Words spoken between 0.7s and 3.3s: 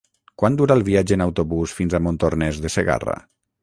el viatge en autobús fins a Montornès de Segarra?